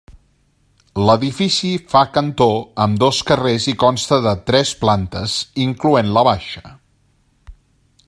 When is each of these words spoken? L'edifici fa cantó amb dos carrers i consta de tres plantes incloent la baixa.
L'edifici 1.07 1.73
fa 1.91 2.01
cantó 2.15 2.47
amb 2.87 2.99
dos 3.05 3.19
carrers 3.33 3.69
i 3.75 3.77
consta 3.85 4.21
de 4.29 4.35
tres 4.51 4.75
plantes 4.83 5.39
incloent 5.67 6.13
la 6.19 6.29
baixa. 6.31 6.69